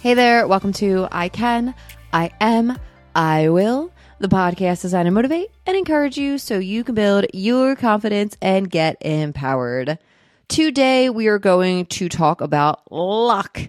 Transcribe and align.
Hey 0.00 0.14
there, 0.14 0.46
welcome 0.46 0.72
to 0.74 1.08
I 1.10 1.28
Can, 1.28 1.74
I 2.12 2.30
Am, 2.40 2.78
I 3.16 3.48
Will, 3.48 3.92
the 4.20 4.28
podcast 4.28 4.82
designed 4.82 5.08
to 5.08 5.10
motivate 5.10 5.50
and 5.66 5.76
encourage 5.76 6.16
you 6.16 6.38
so 6.38 6.60
you 6.60 6.84
can 6.84 6.94
build 6.94 7.26
your 7.34 7.74
confidence 7.74 8.36
and 8.40 8.70
get 8.70 8.96
empowered. 9.00 9.98
Today, 10.46 11.10
we 11.10 11.26
are 11.26 11.40
going 11.40 11.86
to 11.86 12.08
talk 12.08 12.40
about 12.40 12.92
luck 12.92 13.60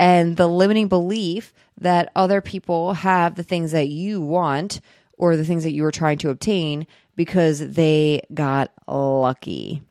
and 0.00 0.38
the 0.38 0.48
limiting 0.48 0.88
belief 0.88 1.52
that 1.78 2.12
other 2.16 2.40
people 2.40 2.94
have 2.94 3.34
the 3.34 3.42
things 3.42 3.72
that 3.72 3.88
you 3.88 4.22
want 4.22 4.80
or 5.18 5.36
the 5.36 5.44
things 5.44 5.64
that 5.64 5.72
you 5.72 5.84
are 5.84 5.92
trying 5.92 6.16
to 6.18 6.30
obtain 6.30 6.86
because 7.14 7.74
they 7.74 8.22
got 8.32 8.72
lucky. 8.86 9.82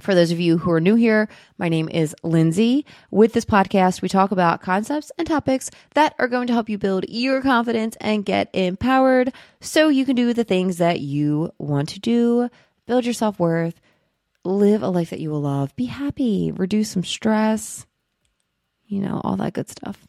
For 0.00 0.14
those 0.14 0.32
of 0.32 0.40
you 0.40 0.58
who 0.58 0.70
are 0.70 0.80
new 0.80 0.94
here, 0.94 1.28
my 1.58 1.68
name 1.68 1.88
is 1.88 2.16
Lindsay. 2.22 2.86
With 3.10 3.34
this 3.34 3.44
podcast, 3.44 4.00
we 4.00 4.08
talk 4.08 4.30
about 4.30 4.62
concepts 4.62 5.12
and 5.18 5.28
topics 5.28 5.70
that 5.94 6.14
are 6.18 6.28
going 6.28 6.46
to 6.46 6.52
help 6.52 6.68
you 6.68 6.78
build 6.78 7.04
your 7.08 7.42
confidence 7.42 7.96
and 8.00 8.24
get 8.24 8.48
empowered. 8.54 9.32
So 9.60 9.88
you 9.88 10.06
can 10.06 10.16
do 10.16 10.32
the 10.32 10.44
things 10.44 10.78
that 10.78 11.00
you 11.00 11.52
want 11.58 11.90
to 11.90 12.00
do, 12.00 12.48
build 12.86 13.04
your 13.04 13.14
self 13.14 13.38
worth, 13.38 13.78
live 14.42 14.82
a 14.82 14.88
life 14.88 15.10
that 15.10 15.20
you 15.20 15.30
will 15.30 15.42
love, 15.42 15.76
be 15.76 15.86
happy, 15.86 16.50
reduce 16.50 16.88
some 16.88 17.04
stress, 17.04 17.86
you 18.86 19.00
know, 19.00 19.20
all 19.22 19.36
that 19.36 19.52
good 19.52 19.68
stuff. 19.68 20.08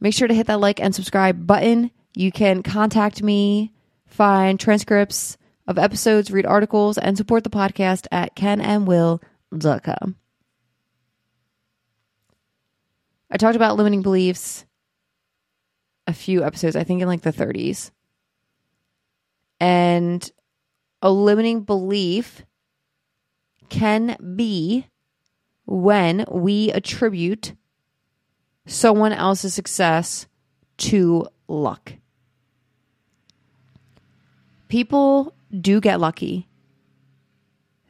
Make 0.00 0.14
sure 0.14 0.28
to 0.28 0.34
hit 0.34 0.48
that 0.48 0.60
like 0.60 0.80
and 0.80 0.94
subscribe 0.94 1.46
button. 1.46 1.92
You 2.14 2.32
can 2.32 2.62
contact 2.64 3.22
me, 3.22 3.72
find 4.06 4.58
transcripts 4.58 5.37
of 5.68 5.78
episodes, 5.78 6.30
read 6.30 6.46
articles, 6.46 6.96
and 6.96 7.16
support 7.16 7.44
the 7.44 7.50
podcast 7.50 8.06
at 8.10 8.34
kenandwill.com. 8.34 10.16
I 13.30 13.36
talked 13.36 13.56
about 13.56 13.76
limiting 13.76 14.00
beliefs 14.00 14.64
a 16.06 16.14
few 16.14 16.42
episodes, 16.42 16.74
I 16.74 16.84
think 16.84 17.02
in 17.02 17.06
like 17.06 17.20
the 17.20 17.32
30s. 17.32 17.90
And 19.60 20.28
a 21.02 21.10
limiting 21.10 21.60
belief 21.60 22.46
can 23.68 24.16
be 24.34 24.86
when 25.66 26.24
we 26.30 26.70
attribute 26.70 27.52
someone 28.64 29.12
else's 29.12 29.52
success 29.52 30.26
to 30.78 31.26
luck. 31.46 31.92
People 34.68 35.34
do 35.50 35.80
get 35.80 36.00
lucky. 36.00 36.48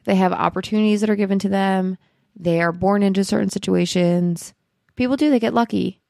They 0.05 0.15
have 0.15 0.33
opportunities 0.33 1.01
that 1.01 1.09
are 1.09 1.15
given 1.15 1.39
to 1.39 1.49
them. 1.49 1.97
They 2.35 2.61
are 2.61 2.71
born 2.71 3.03
into 3.03 3.23
certain 3.23 3.49
situations. 3.49 4.53
People 4.95 5.17
do, 5.17 5.29
they 5.29 5.39
get 5.39 5.53
lucky. 5.53 6.01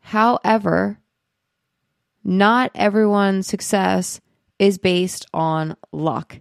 However, 0.00 0.98
not 2.24 2.70
everyone's 2.74 3.46
success 3.46 4.20
is 4.58 4.78
based 4.78 5.26
on 5.32 5.76
luck. 5.92 6.40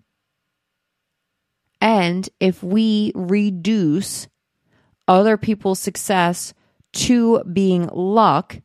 And 1.79 2.27
if 2.39 2.63
we 2.63 3.11
reduce 3.15 4.27
other 5.07 5.37
people's 5.37 5.79
success 5.79 6.53
to 6.93 7.43
being 7.43 7.87
luck, 7.93 8.59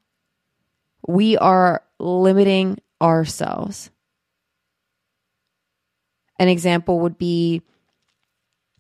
we 1.07 1.37
are 1.37 1.85
limiting 1.99 2.79
ourselves. 3.01 3.92
An 6.39 6.49
example 6.49 7.01
would 7.01 7.19
be, 7.19 7.63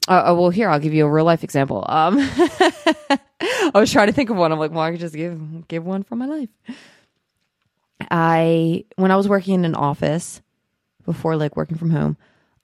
uh, 0.08 0.22
oh, 0.27 0.34
well, 0.34 0.50
here, 0.50 0.69
I'll 0.69 0.78
give 0.78 0.95
you 0.95 1.06
a 1.06 1.11
real 1.11 1.25
life 1.25 1.45
example. 1.45 1.84
Um, 1.89 2.17
I 2.20 3.70
was 3.75 3.92
trying 3.92 4.08
to 4.08 4.12
think 4.12 4.31
of 4.31 4.36
one. 4.36 4.53
I'm 4.53 4.58
like, 4.58 4.70
well, 4.70 4.81
I 4.81 4.91
could 4.91 5.00
just 5.00 5.14
give, 5.14 5.69
give 5.69 5.84
one 5.84 6.03
from 6.03 6.19
my 6.19 6.27
life. 6.27 6.48
I, 8.11 8.85
when 8.96 9.11
I 9.11 9.17
was 9.17 9.29
working 9.29 9.55
in 9.55 9.64
an 9.64 9.74
office 9.74 10.42
before 11.05 11.36
like 11.36 11.57
working 11.57 11.77
from 11.77 11.91
home, 11.91 12.17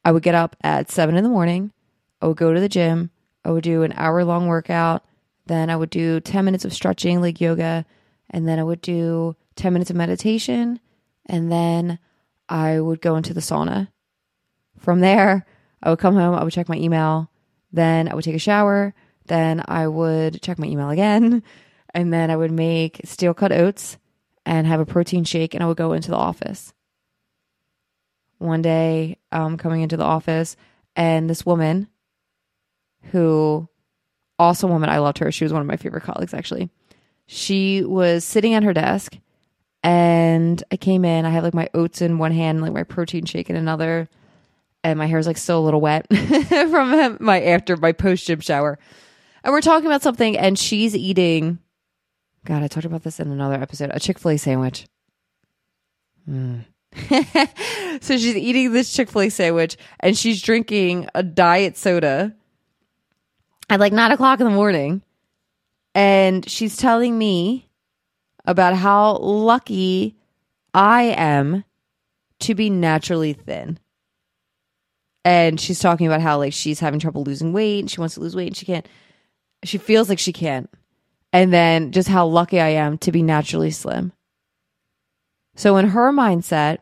I 0.05 0.13
would 0.13 0.23
get 0.23 0.35
up 0.35 0.57
at 0.63 0.91
seven 0.91 1.17
in 1.17 1.25
the 1.25 1.31
morning. 1.31 1.73
I 2.21 2.27
would 2.27 2.37
go 2.37 2.53
to 2.53 2.61
the 2.61 2.69
gym. 2.69 3.11
I 3.45 3.51
would 3.51 3.65
do 3.65 3.83
an 3.83 3.95
hour 3.97 4.25
long 4.25 4.47
workout. 4.47 5.05
Then 5.47 5.71
I 5.71 5.77
would 5.77 5.91
do 5.91 6.21
10 6.21 6.45
minutes 6.45 6.65
of 6.65 6.73
stretching, 6.73 7.21
like 7.21 7.41
yoga. 7.41 7.87
And 8.31 8.47
then 8.47 8.59
I 8.59 8.65
would 8.65 8.81
do 8.81 9.37
10 9.57 9.73
minutes 9.73 9.91
of 9.91 9.97
meditation. 9.97 10.81
And 11.27 11.51
then 11.51 11.99
I 12.49 12.81
would 12.81 13.01
go 13.01 13.17
into 13.17 13.35
the 13.35 13.41
sauna. 13.41 13.89
From 14.79 15.01
there, 15.01 15.47
I 15.83 15.91
would 15.91 15.99
come 15.99 16.15
home, 16.15 16.35
I 16.35 16.45
would 16.45 16.53
check 16.53 16.69
my 16.69 16.77
email, 16.77 17.31
then 17.73 18.09
I 18.09 18.15
would 18.15 18.25
take 18.25 18.35
a 18.35 18.41
shower, 18.41 18.95
then 19.27 19.63
I 19.67 19.87
would 19.87 20.41
check 20.43 20.59
my 20.59 20.67
email 20.67 20.91
again, 20.91 21.43
and 21.95 22.13
then 22.13 22.31
I 22.31 22.37
would 22.37 22.53
make 22.53 23.01
steel 23.05 23.35
cut 23.35 23.53
oats 23.53 23.99
and 24.47 24.67
have 24.67 24.81
a 24.81 24.87
protein 24.87 25.25
shake, 25.25 25.55
and 25.55 25.63
I 25.63 25.67
would 25.67 25.77
go 25.77 25.93
into 25.93 26.11
the 26.11 26.17
office. 26.17 26.73
One 28.39 28.63
day, 28.63 29.19
um, 29.33 29.57
coming 29.57 29.83
into 29.83 29.97
the 29.97 30.05
office, 30.05 30.57
and 30.97 31.29
this 31.29 31.45
woman, 31.45 31.89
who, 33.11 33.69
awesome 34.39 34.71
woman, 34.71 34.91
I 34.91 34.99
loved 34.99 35.19
her. 35.19 35.33
She 35.33 35.45
was 35.45 35.53
one 35.53 35.61
of 35.61 35.69
my 35.69 35.77
favorite 35.77 36.05
colleagues, 36.05 36.35
actually. 36.35 36.71
She 37.27 37.83
was 37.85 38.25
sitting 38.25 38.55
at 38.55 38.63
her 38.63 38.73
desk, 38.73 39.17
and 39.83 40.63
I 40.71 40.77
came 40.77 41.05
in. 41.05 41.25
I 41.25 41.31
had 41.31 41.43
like 41.43 41.55
my 41.55 41.69
oats 41.75 42.01
in 42.01 42.19
one 42.19 42.33
hand, 42.33 42.63
like 42.63 42.73
my 42.73 42.85
protein 42.85 43.27
shake 43.27 43.51
in 43.51 43.57
another 43.57 44.09
and 44.91 44.99
my 44.99 45.07
hair's 45.07 45.27
like 45.27 45.37
still 45.37 45.59
a 45.59 45.65
little 45.65 45.81
wet 45.81 46.07
from 46.49 47.19
my 47.21 47.43
after 47.43 47.77
my 47.77 47.93
post 47.93 48.27
gym 48.27 48.41
shower. 48.41 48.79
And 49.45 49.53
we're 49.53 49.61
talking 49.61 49.87
about 49.87 50.03
something, 50.03 50.37
and 50.37 50.59
she's 50.59 50.97
eating. 50.97 51.59
God, 52.45 52.63
I 52.63 52.69
talked 52.69 52.87
about 52.87 53.03
this 53.03 53.21
in 53.21 53.31
another 53.31 53.55
episode. 53.55 53.91
A 53.93 54.01
Chick 54.01 54.19
Fil 54.19 54.33
A 54.33 54.37
sandwich. 54.37 54.87
Mm. 56.29 56.65
so 58.03 58.17
she's 58.17 58.37
eating 58.37 58.73
this 58.73 58.93
Chick 58.93 59.11
Fil 59.11 59.23
A 59.23 59.29
sandwich, 59.29 59.77
and 60.01 60.17
she's 60.17 60.43
drinking 60.43 61.09
a 61.15 61.23
diet 61.23 61.77
soda 61.77 62.35
at 63.71 63.81
like 63.81 63.93
nine 63.93 64.13
o'clock 64.13 64.41
in 64.41 64.45
the 64.45 64.53
morning, 64.53 65.03
and 65.95 66.49
she's 66.49 66.77
telling 66.77 67.17
me 67.17 67.69
about 68.45 68.75
how 68.75 69.19
lucky 69.19 70.17
I 70.75 71.03
am 71.17 71.65
to 72.41 72.55
be 72.55 72.71
naturally 72.71 73.33
thin 73.33 73.79
and 75.25 75.61
she's 75.61 75.81
talking 75.81 76.07
about 76.07 76.21
how 76.21 76.39
like 76.39 76.53
she's 76.53 76.81
having 76.81 77.01
trouble 77.01 77.23
losing 77.23 77.53
weight 77.53 77.81
and 77.81 77.91
she 77.91 78.01
wants 78.01 78.15
to 78.15 78.21
lose 78.21 78.37
weight 78.37 78.49
and 78.49 78.57
she 78.57 78.67
can't 78.67 78.87
she 79.65 79.79
feels 79.79 80.09
like 80.09 80.21
she 80.21 80.33
can't. 80.33 80.71
And 81.33 81.53
then 81.53 81.93
just 81.93 82.09
how 82.09 82.27
lucky 82.27 82.61
i 82.61 82.69
am 82.69 82.99
to 82.99 83.13
be 83.13 83.23
naturally 83.23 83.71
slim. 83.71 84.13
So 85.57 85.77
in 85.77 85.89
her 85.89 86.13
mindset 86.13 86.79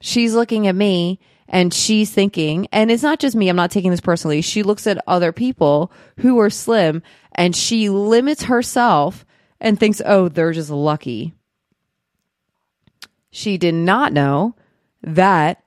she's 0.00 0.34
looking 0.34 0.66
at 0.66 0.74
me 0.74 1.20
and 1.48 1.72
she's 1.72 2.10
thinking 2.10 2.68
and 2.72 2.90
it's 2.90 3.02
not 3.02 3.18
just 3.18 3.36
me 3.36 3.48
i'm 3.48 3.56
not 3.56 3.70
taking 3.70 3.90
this 3.90 4.00
personally. 4.00 4.40
She 4.40 4.62
looks 4.62 4.86
at 4.86 5.02
other 5.06 5.32
people 5.32 5.92
who 6.18 6.38
are 6.40 6.50
slim 6.50 7.02
and 7.32 7.54
she 7.54 7.88
limits 7.88 8.44
herself 8.44 9.24
and 9.60 9.78
thinks 9.78 10.02
oh 10.04 10.28
they're 10.28 10.52
just 10.52 10.70
lucky. 10.70 11.34
She 13.30 13.58
did 13.58 13.74
not 13.74 14.12
know 14.12 14.56
that 15.02 15.62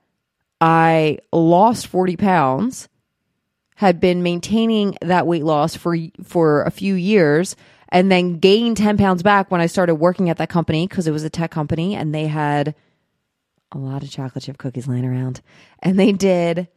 I 0.62 1.18
lost 1.32 1.88
40 1.88 2.16
pounds, 2.16 2.88
had 3.74 3.98
been 3.98 4.22
maintaining 4.22 4.96
that 5.02 5.26
weight 5.26 5.42
loss 5.42 5.74
for 5.74 5.96
for 6.22 6.62
a 6.62 6.70
few 6.70 6.94
years, 6.94 7.56
and 7.88 8.12
then 8.12 8.38
gained 8.38 8.76
10 8.76 8.96
pounds 8.96 9.24
back 9.24 9.50
when 9.50 9.60
I 9.60 9.66
started 9.66 9.96
working 9.96 10.30
at 10.30 10.36
that 10.36 10.50
company 10.50 10.86
because 10.86 11.08
it 11.08 11.10
was 11.10 11.24
a 11.24 11.30
tech 11.30 11.50
company 11.50 11.96
and 11.96 12.14
they 12.14 12.28
had 12.28 12.76
a 13.72 13.78
lot 13.78 14.04
of 14.04 14.10
chocolate 14.10 14.44
chip 14.44 14.56
cookies 14.56 14.86
laying 14.86 15.04
around. 15.04 15.40
And 15.80 15.98
they 15.98 16.12
did 16.12 16.68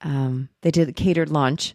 um 0.00 0.48
they 0.62 0.70
did 0.70 0.88
a 0.88 0.92
catered 0.92 1.28
lunch 1.28 1.74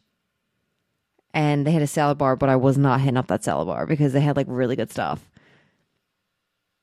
and 1.32 1.68
they 1.68 1.72
had 1.72 1.84
a 1.84 1.88
salad 1.88 2.18
bar, 2.18 2.36
but 2.36 2.50
I 2.50 2.56
was 2.56 2.76
not 2.76 3.02
hitting 3.02 3.18
up 3.18 3.28
that 3.28 3.44
salad 3.44 3.68
bar 3.68 3.86
because 3.86 4.14
they 4.14 4.22
had 4.22 4.36
like 4.36 4.48
really 4.50 4.76
good 4.76 4.92
stuff. 4.92 5.30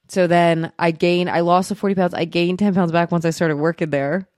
So 0.06 0.28
then 0.28 0.70
I 0.78 0.92
gained, 0.92 1.30
I 1.30 1.40
lost 1.40 1.68
the 1.68 1.74
40 1.74 1.96
pounds. 1.96 2.14
I 2.14 2.26
gained 2.26 2.60
10 2.60 2.74
pounds 2.76 2.92
back 2.92 3.10
once 3.10 3.24
I 3.24 3.30
started 3.30 3.56
working 3.56 3.90
there. 3.90 4.28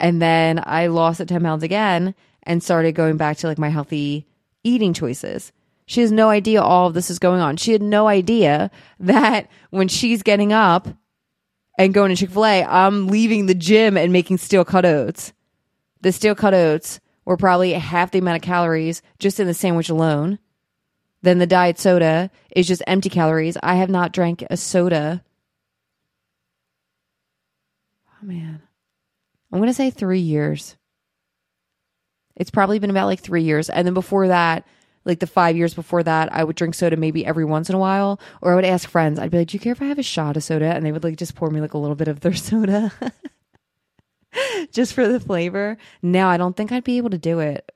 And 0.00 0.20
then 0.20 0.62
I 0.66 0.86
lost 0.86 1.18
the 1.18 1.26
10 1.26 1.42
pounds 1.42 1.62
again 1.62 2.14
and 2.42 2.62
started 2.62 2.92
going 2.92 3.18
back 3.18 3.36
to 3.38 3.46
like 3.46 3.58
my 3.58 3.68
healthy 3.68 4.26
eating 4.64 4.94
choices. 4.94 5.52
She 5.86 6.00
has 6.00 6.10
no 6.10 6.30
idea 6.30 6.62
all 6.62 6.86
of 6.86 6.94
this 6.94 7.10
is 7.10 7.18
going 7.18 7.40
on. 7.40 7.58
She 7.58 7.72
had 7.72 7.82
no 7.82 8.08
idea 8.08 8.70
that 8.98 9.48
when 9.68 9.88
she's 9.88 10.22
getting 10.22 10.52
up 10.52 10.88
and 11.78 11.92
going 11.92 12.10
to 12.10 12.16
Chick 12.16 12.30
fil 12.30 12.46
A, 12.46 12.64
I'm 12.64 13.08
leaving 13.08 13.46
the 13.46 13.54
gym 13.54 13.96
and 13.96 14.12
making 14.12 14.38
steel 14.38 14.64
cut 14.64 14.86
oats. 14.86 15.32
The 16.00 16.12
steel 16.12 16.34
cut 16.34 16.54
oats 16.54 17.00
were 17.26 17.36
probably 17.36 17.72
half 17.74 18.10
the 18.10 18.20
amount 18.20 18.36
of 18.36 18.42
calories 18.42 19.02
just 19.18 19.38
in 19.38 19.46
the 19.46 19.54
sandwich 19.54 19.90
alone. 19.90 20.38
Then 21.22 21.38
the 21.38 21.46
diet 21.46 21.78
soda 21.78 22.30
is 22.56 22.66
just 22.66 22.82
empty 22.86 23.10
calories. 23.10 23.58
I 23.62 23.74
have 23.74 23.90
not 23.90 24.12
drank 24.12 24.44
a 24.48 24.56
soda. 24.56 25.22
Oh 28.08 28.26
man. 28.26 28.62
I'm 29.52 29.58
going 29.58 29.68
to 29.68 29.74
say 29.74 29.90
three 29.90 30.20
years. 30.20 30.76
It's 32.36 32.50
probably 32.50 32.78
been 32.78 32.90
about 32.90 33.06
like 33.06 33.20
three 33.20 33.42
years. 33.42 33.68
And 33.68 33.86
then 33.86 33.94
before 33.94 34.28
that, 34.28 34.66
like 35.04 35.18
the 35.18 35.26
five 35.26 35.56
years 35.56 35.74
before 35.74 36.02
that, 36.02 36.32
I 36.32 36.44
would 36.44 36.56
drink 36.56 36.74
soda 36.74 36.96
maybe 36.96 37.24
every 37.24 37.44
once 37.44 37.68
in 37.68 37.74
a 37.74 37.78
while, 37.78 38.20
or 38.42 38.52
I 38.52 38.54
would 38.54 38.64
ask 38.64 38.88
friends. 38.88 39.18
I'd 39.18 39.30
be 39.30 39.38
like, 39.38 39.48
"Do 39.48 39.56
you 39.56 39.60
care 39.60 39.72
if 39.72 39.82
I 39.82 39.86
have 39.86 39.98
a 39.98 40.02
shot 40.02 40.36
of 40.36 40.44
soda?" 40.44 40.66
And 40.66 40.84
they 40.84 40.92
would 40.92 41.04
like 41.04 41.16
just 41.16 41.34
pour 41.34 41.50
me 41.50 41.60
like 41.60 41.74
a 41.74 41.78
little 41.78 41.96
bit 41.96 42.08
of 42.08 42.20
their 42.20 42.34
soda, 42.34 42.92
just 44.72 44.92
for 44.92 45.08
the 45.08 45.20
flavor. 45.20 45.78
Now 46.02 46.28
I 46.28 46.36
don't 46.36 46.56
think 46.56 46.70
I'd 46.70 46.84
be 46.84 46.98
able 46.98 47.10
to 47.10 47.18
do 47.18 47.40
it. 47.40 47.70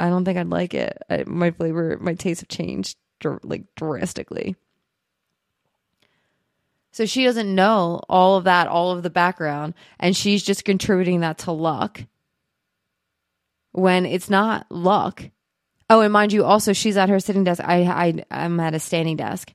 I 0.00 0.08
don't 0.08 0.24
think 0.24 0.36
I'd 0.36 0.48
like 0.48 0.74
it. 0.74 0.98
I, 1.08 1.24
my 1.26 1.52
flavor, 1.52 1.96
my 2.00 2.14
taste 2.14 2.40
have 2.40 2.48
changed 2.48 2.98
like 3.42 3.64
drastically. 3.76 4.56
So 6.94 7.06
she 7.06 7.24
doesn't 7.24 7.52
know 7.52 8.00
all 8.08 8.36
of 8.36 8.44
that, 8.44 8.68
all 8.68 8.92
of 8.92 9.02
the 9.02 9.10
background, 9.10 9.74
and 9.98 10.16
she's 10.16 10.44
just 10.44 10.64
contributing 10.64 11.22
that 11.22 11.38
to 11.38 11.50
luck 11.50 12.04
when 13.72 14.06
it's 14.06 14.30
not 14.30 14.70
luck. 14.70 15.24
Oh, 15.90 16.02
and 16.02 16.12
mind 16.12 16.32
you, 16.32 16.44
also 16.44 16.72
she's 16.72 16.96
at 16.96 17.08
her 17.08 17.18
sitting 17.18 17.42
desk. 17.42 17.60
I, 17.64 17.82
I 17.82 18.24
I'm 18.30 18.60
at 18.60 18.74
a 18.74 18.78
standing 18.78 19.16
desk, 19.16 19.52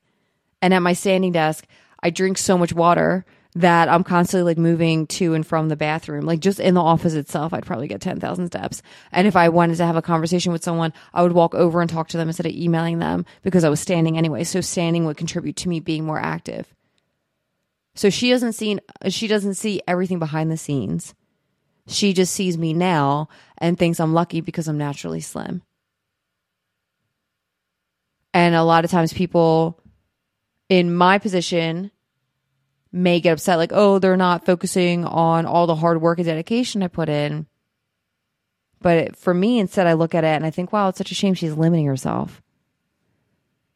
and 0.62 0.74
at 0.74 0.82
my 0.82 0.92
standing 0.92 1.32
desk, 1.32 1.66
I 2.04 2.10
drink 2.10 2.38
so 2.38 2.58
much 2.58 2.74
water 2.74 3.24
that 3.56 3.88
I'm 3.88 4.04
constantly 4.04 4.52
like 4.52 4.58
moving 4.58 5.08
to 5.08 5.34
and 5.34 5.48
from 5.48 5.70
the 5.70 5.78
bathroom. 5.78 6.26
Like 6.26 6.42
just 6.42 6.60
in 6.60 6.74
the 6.74 6.82
office 6.82 7.14
itself, 7.14 7.54
I'd 7.54 7.66
probably 7.66 7.88
get 7.88 8.02
10,000 8.02 8.48
steps. 8.48 8.82
And 9.14 9.28
if 9.28 9.38
I 9.38 9.48
wanted 9.48 9.78
to 9.78 9.86
have 9.86 9.96
a 9.96 10.02
conversation 10.02 10.52
with 10.52 10.64
someone, 10.64 10.92
I 11.14 11.24
would 11.24 11.32
walk 11.32 11.56
over 11.56 11.80
and 11.80 11.90
talk 11.90 12.10
to 12.10 12.18
them 12.18 12.28
instead 12.28 12.48
of 12.48 12.52
emailing 12.52 13.00
them 13.00 13.26
because 13.44 13.64
I 13.64 13.70
was 13.70 13.80
standing 13.80 14.18
anyway. 14.18 14.44
So 14.44 14.60
standing 14.60 15.06
would 15.06 15.16
contribute 15.16 15.56
to 15.58 15.70
me 15.70 15.80
being 15.80 16.06
more 16.06 16.20
active. 16.20 16.76
So 18.00 18.10
she 18.10 18.30
doesn't 18.30 18.54
see 18.54 18.80
she 19.10 19.28
doesn't 19.28 19.56
see 19.56 19.82
everything 19.86 20.20
behind 20.20 20.50
the 20.50 20.56
scenes. 20.56 21.14
She 21.86 22.14
just 22.14 22.34
sees 22.34 22.58
me 22.58 22.72
now 22.72 23.28
and 23.58 23.78
thinks 23.78 24.00
I'm 24.00 24.14
lucky 24.14 24.40
because 24.40 24.70
I'm 24.70 24.78
naturally 24.78 25.20
slim. 25.20 25.64
And 28.34 28.56
a 28.56 28.64
lot 28.64 28.86
of 28.86 28.90
times 28.90 29.12
people 29.12 29.82
in 30.70 30.96
my 30.96 31.18
position 31.18 31.92
may 32.90 33.20
get 33.20 33.34
upset 33.34 33.58
like, 33.58 33.74
oh, 33.74 34.00
they're 34.00 34.16
not 34.16 34.46
focusing 34.46 35.04
on 35.04 35.46
all 35.46 35.68
the 35.68 35.76
hard 35.76 36.02
work 36.02 36.20
and 36.20 36.26
dedication 36.26 36.82
I 36.82 36.88
put 36.88 37.10
in. 37.10 37.48
But 38.80 39.18
for 39.18 39.34
me, 39.34 39.60
instead, 39.60 39.88
I 39.88 39.94
look 39.94 40.16
at 40.16 40.24
it 40.24 40.38
and 40.38 40.46
I 40.46 40.52
think, 40.52 40.72
wow, 40.72 40.88
it's 40.88 40.98
such 40.98 41.12
a 41.12 41.16
shame 41.16 41.34
she's 41.34 41.52
limiting 41.52 41.86
herself 41.86 42.42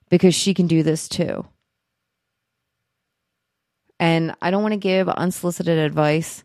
because 0.08 0.34
she 0.34 0.54
can 0.54 0.68
do 0.68 0.82
this 0.82 1.10
too. 1.10 1.46
And 4.04 4.36
I 4.42 4.52
don't 4.52 4.64
want 4.64 4.74
to 4.74 4.78
give 4.78 5.08
unsolicited 5.08 5.80
advice. 5.80 6.44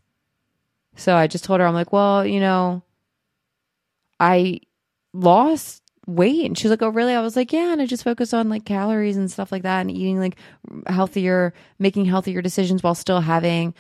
So 0.95 1.17
I 1.17 1.27
just 1.27 1.43
told 1.43 1.59
her, 1.59 1.67
I'm 1.67 1.75
like, 1.75 1.93
well, 1.93 2.25
you 2.25 2.39
know, 2.39 2.85
I 4.21 4.61
lost 5.13 5.83
weight. 6.07 6.47
And 6.47 6.57
she's 6.57 6.71
like, 6.71 6.83
Oh, 6.83 6.89
really? 6.89 7.15
I 7.15 7.21
was 7.21 7.35
like, 7.35 7.53
Yeah. 7.53 7.73
And 7.73 7.83
I 7.83 7.87
just 7.87 8.05
focus 8.05 8.33
on 8.33 8.49
like 8.49 8.65
calories 8.65 9.17
and 9.17 9.29
stuff 9.29 9.51
like 9.51 9.65
that 9.65 9.81
and 9.81 9.91
eating 9.91 10.21
like 10.21 10.37
healthier, 10.87 11.53
making 11.81 12.05
healthier 12.05 12.43
decisions 12.43 12.85
while 12.85 12.95
still 12.95 13.21
having 13.21 13.75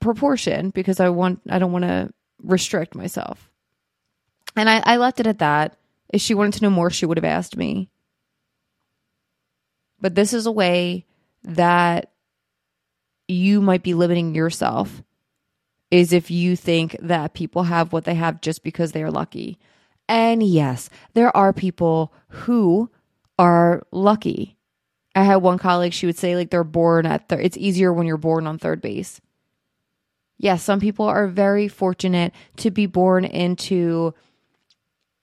proportion 0.00 0.68
because 0.68 1.00
I 1.00 1.08
want, 1.08 1.40
I 1.48 1.58
don't 1.58 1.72
want 1.72 1.86
to 1.86 2.12
restrict 2.42 2.94
myself. 2.94 3.50
And 4.56 4.68
I, 4.68 4.82
I 4.84 4.98
left 4.98 5.20
it 5.20 5.26
at 5.26 5.38
that. 5.38 5.78
If 6.10 6.20
she 6.20 6.34
wanted 6.34 6.52
to 6.58 6.64
know 6.64 6.70
more, 6.70 6.90
she 6.90 7.06
would 7.06 7.16
have 7.16 7.24
asked 7.24 7.56
me. 7.56 7.88
But 10.02 10.14
this 10.14 10.34
is 10.34 10.44
a 10.44 10.52
way 10.52 11.06
that 11.44 12.09
you 13.30 13.60
might 13.60 13.82
be 13.82 13.94
limiting 13.94 14.34
yourself 14.34 15.02
is 15.90 16.12
if 16.12 16.30
you 16.30 16.56
think 16.56 16.96
that 17.00 17.34
people 17.34 17.64
have 17.64 17.92
what 17.92 18.04
they 18.04 18.14
have 18.14 18.40
just 18.40 18.62
because 18.62 18.92
they 18.92 19.02
are 19.02 19.10
lucky. 19.10 19.58
And 20.08 20.42
yes, 20.42 20.90
there 21.14 21.34
are 21.36 21.52
people 21.52 22.12
who 22.28 22.90
are 23.38 23.86
lucky. 23.90 24.56
I 25.14 25.24
had 25.24 25.36
one 25.36 25.58
colleague, 25.58 25.92
she 25.92 26.06
would 26.06 26.18
say, 26.18 26.36
like, 26.36 26.50
they're 26.50 26.64
born 26.64 27.06
at 27.06 27.28
third. 27.28 27.40
It's 27.44 27.56
easier 27.56 27.92
when 27.92 28.06
you're 28.06 28.16
born 28.16 28.46
on 28.46 28.58
third 28.58 28.80
base. 28.80 29.20
Yes, 30.38 30.62
some 30.62 30.80
people 30.80 31.06
are 31.06 31.26
very 31.26 31.68
fortunate 31.68 32.32
to 32.58 32.70
be 32.70 32.86
born 32.86 33.24
into 33.24 34.14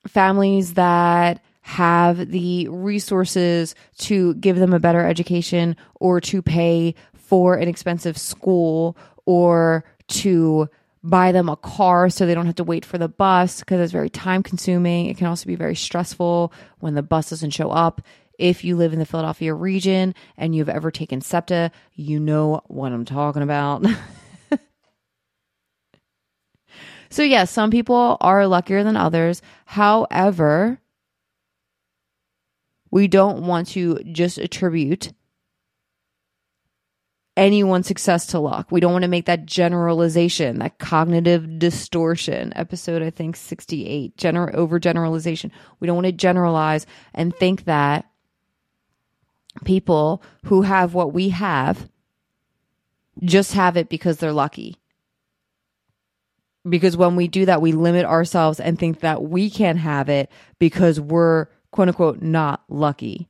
families 0.08 0.76
that 0.76 1.42
have 1.62 2.32
the 2.32 2.68
resources 2.70 3.76
to 3.98 4.36
give 4.36 4.58
them 4.58 4.74
a 4.74 4.80
better 4.80 5.06
education 5.06 5.76
or 5.96 6.22
to 6.22 6.42
pay 6.42 6.96
for 7.28 7.56
an 7.56 7.68
expensive 7.68 8.18
school 8.18 8.98
or 9.26 9.84
to 10.08 10.70
buy 11.04 11.34
them 11.34 11.50
a 11.50 11.58
car 11.58 12.10
so 12.10 12.26
they 12.26 12.34
don't 12.34 12.46
have 12.46 12.56
to 12.56 12.64
wait 12.64 12.86
for 12.86 12.98
the 12.98 13.10
bus 13.10 13.60
because 13.60 13.82
it's 13.82 13.92
very 13.92 14.10
time 14.10 14.42
consuming. 14.42 15.08
It 15.08 15.18
can 15.18 15.28
also 15.28 15.46
be 15.46 15.56
very 15.56 15.76
stressful 15.76 16.54
when 16.80 16.96
the 16.96 17.04
bus 17.04 17.30
doesn't 17.30 17.52
show 17.52 17.70
up. 17.70 18.02
If 18.40 18.64
you 18.64 18.78
live 18.78 18.94
in 18.94 19.00
the 19.00 19.06
Philadelphia 19.06 19.54
region 19.54 20.16
and 20.38 20.56
you've 20.56 20.70
ever 20.70 20.90
taken 20.90 21.20
SEPTA, 21.20 21.72
you 21.96 22.18
know 22.20 22.62
what 22.68 22.94
I'm 22.94 23.04
talking 23.04 23.42
about. 23.42 23.84
so, 27.10 27.24
yes, 27.24 27.32
yeah, 27.32 27.44
some 27.44 27.72
people 27.72 28.16
are 28.22 28.48
luckier 28.48 28.84
than 28.84 28.96
others. 28.96 29.42
However, 29.66 30.80
we 32.90 33.10
don't 33.10 33.46
want 33.46 33.68
to 33.70 34.00
just 34.04 34.38
attribute 34.38 35.12
anyone's 37.38 37.88
success 37.88 38.26
to 38.28 38.40
luck. 38.40 38.72
We 38.72 38.80
don't 38.82 38.92
want 38.92 39.04
to 39.04 39.10
make 39.10 39.28
that 39.28 39.46
generalization, 39.46 40.60
that 40.60 40.80
cognitive 40.80 41.60
distortion. 41.60 42.52
Episode, 42.56 43.02
I 43.02 43.12
think, 43.12 43.38
68, 43.38 44.18
gener- 44.18 44.54
overgeneralization. 44.54 45.52
We 45.80 45.86
don't 45.88 45.96
want 45.96 46.08
to 46.08 46.12
generalize 46.12 46.86
and 47.14 47.34
think 47.34 47.66
that 47.66 48.10
people 49.64 50.22
who 50.46 50.64
have 50.64 50.94
what 50.94 51.14
we 51.14 51.30
have 51.30 51.90
just 53.24 53.54
have 53.54 53.78
it 53.78 53.88
because 53.88 54.18
they're 54.18 54.34
lucky. 54.34 54.78
Because 56.68 56.98
when 56.98 57.16
we 57.16 57.28
do 57.28 57.46
that, 57.46 57.62
we 57.62 57.72
limit 57.72 58.06
ourselves 58.06 58.60
and 58.60 58.78
think 58.78 59.00
that 59.00 59.24
we 59.24 59.50
can't 59.50 59.80
have 59.80 60.10
it 60.10 60.30
because 60.60 61.00
we're 61.00 61.46
quote 61.72 61.88
unquote 61.88 62.22
not 62.22 62.64
lucky. 62.68 63.30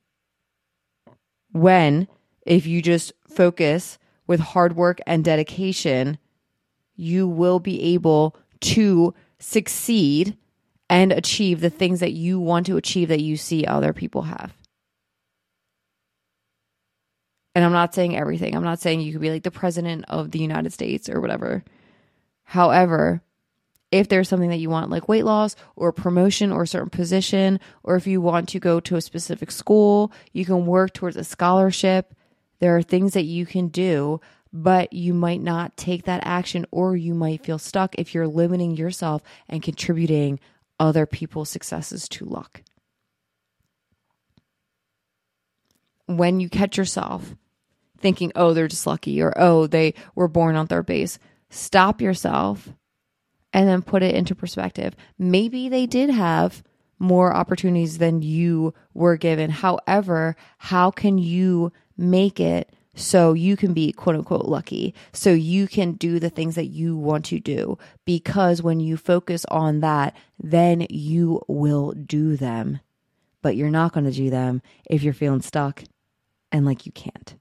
When 1.52 2.08
if 2.46 2.66
you 2.66 2.82
just 2.82 3.12
focus 3.28 3.98
with 4.26 4.40
hard 4.40 4.76
work 4.76 5.00
and 5.06 5.24
dedication, 5.24 6.18
you 6.96 7.28
will 7.28 7.60
be 7.60 7.82
able 7.94 8.36
to 8.60 9.14
succeed 9.40 10.38
and 10.90 11.12
achieve 11.12 11.62
the 11.62 11.70
things 11.70 12.00
that 12.00 12.14
you 12.14 12.40
want 12.40 12.66
to 12.66 12.78
achieve 12.78 13.10
that 13.10 13.22
you 13.22 13.38
see 13.38 13.66
other 13.66 13.94
people 13.94 14.24
have. 14.24 14.54
And 17.54 17.66
I'm 17.66 17.72
not 17.72 17.94
saying 17.94 18.16
everything. 18.16 18.56
I'm 18.56 18.64
not 18.64 18.80
saying 18.80 19.02
you 19.02 19.12
could 19.12 19.22
be 19.22 19.32
like 19.32 19.44
the 19.44 19.52
president 19.52 20.06
of 20.10 20.32
the 20.32 20.40
United 20.40 20.72
States 20.72 21.10
or 21.10 21.20
whatever. 21.20 21.64
However, 22.44 23.22
if 23.92 24.10
there's 24.10 24.30
something 24.30 24.50
that 24.50 24.60
you 24.60 24.70
want, 24.70 24.92
like 24.92 25.08
weight 25.08 25.26
loss 25.26 25.56
or 25.76 25.92
promotion 25.92 26.52
or 26.52 26.64
a 26.64 26.68
certain 26.68 26.90
position, 26.90 27.60
or 27.84 27.96
if 27.96 28.06
you 28.06 28.22
want 28.22 28.50
to 28.50 28.60
go 28.60 28.80
to 28.82 28.96
a 28.96 29.02
specific 29.02 29.50
school, 29.50 30.12
you 30.34 30.46
can 30.46 30.66
work 30.66 30.94
towards 30.94 31.18
a 31.18 31.24
scholarship. 31.24 32.14
There 32.60 32.76
are 32.76 32.82
things 32.82 33.14
that 33.14 33.24
you 33.24 33.46
can 33.46 33.68
do, 33.68 34.20
but 34.52 34.94
you 34.94 35.14
might 35.14 35.42
not 35.42 35.78
take 35.78 36.04
that 36.06 36.26
action 36.26 36.66
or 36.72 36.96
you 36.96 37.14
might 37.14 37.46
feel 37.46 37.60
stuck 37.60 37.96
if 37.96 38.14
you're 38.14 38.28
limiting 38.28 38.76
yourself 38.76 39.22
and 39.48 39.62
contributing 39.62 40.40
other 40.80 41.06
people's 41.06 41.50
successes 41.50 42.08
to 42.10 42.26
luck. 42.26 42.64
When 46.06 46.40
you 46.40 46.50
catch 46.50 46.78
yourself 46.78 47.36
thinking, 48.00 48.32
oh, 48.36 48.54
they're 48.54 48.68
just 48.68 48.88
lucky 48.88 49.22
or 49.22 49.34
oh, 49.38 49.68
they 49.68 49.94
were 50.16 50.28
born 50.28 50.56
on 50.56 50.68
third 50.68 50.86
base, 50.86 51.20
stop 51.50 52.02
yourself 52.02 52.70
and 53.54 53.68
then 53.68 53.82
put 53.82 54.04
it 54.04 54.16
into 54.16 54.36
perspective. 54.36 54.96
Maybe 55.18 55.70
they 55.70 55.86
did 55.86 56.10
have 56.10 56.64
more 57.00 57.34
opportunities 57.36 57.98
than 57.98 58.22
you 58.22 58.74
were 58.94 59.18
given. 59.18 59.50
However, 59.50 60.36
how 60.58 60.92
can 60.92 61.18
you 61.18 61.72
make 61.98 62.40
it 62.40 62.72
so 62.96 63.34
you 63.34 63.56
can 63.56 63.74
be 63.74 63.92
quote 63.92 64.16
unquote 64.16 64.46
lucky 64.46 64.94
so 65.14 65.32
you 65.32 65.68
can 65.68 65.94
do 65.94 66.20
the 66.20 66.30
things 66.30 66.56
that 66.56 66.66
you 66.66 66.98
want 66.98 67.26
to 67.26 67.40
do 67.40 67.78
because 68.06 68.62
when 68.62 68.80
you 68.80 68.98
focus 68.98 69.46
on 69.50 69.82
that 69.82 70.16
then 70.42 70.86
you 70.90 71.42
will 71.48 71.92
do 71.92 72.36
them 72.36 72.80
but 73.42 73.56
you're 73.56 73.70
not 73.70 73.94
going 73.94 74.06
to 74.06 74.12
do 74.12 74.30
them 74.30 74.62
if 74.90 75.04
you're 75.04 75.14
feeling 75.14 75.42
stuck 75.42 75.84
and 76.52 76.66
like 76.66 76.86
you 76.86 76.92
can't 76.92 77.36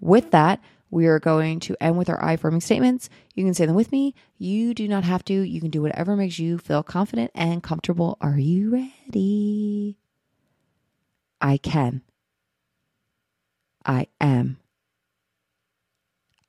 with 0.00 0.30
that 0.30 0.60
we 0.90 1.06
are 1.06 1.18
going 1.18 1.60
to 1.60 1.76
end 1.80 1.98
with 1.98 2.08
our 2.08 2.22
I 2.22 2.34
affirming 2.34 2.60
statements. 2.60 3.08
You 3.34 3.44
can 3.44 3.54
say 3.54 3.66
them 3.66 3.74
with 3.74 3.92
me. 3.92 4.14
You 4.38 4.72
do 4.72 4.86
not 4.86 5.04
have 5.04 5.24
to. 5.26 5.34
You 5.34 5.60
can 5.60 5.70
do 5.70 5.82
whatever 5.82 6.16
makes 6.16 6.38
you 6.38 6.58
feel 6.58 6.82
confident 6.82 7.30
and 7.34 7.62
comfortable. 7.62 8.16
Are 8.20 8.38
you 8.38 8.70
ready? 8.70 9.98
I 11.40 11.58
can. 11.58 12.02
I 13.86 14.08
am. 14.20 14.58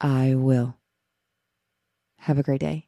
I 0.02 0.36
will. 0.36 0.76
Have 2.20 2.40
a 2.40 2.44
great 2.44 2.62
day. 2.62 2.87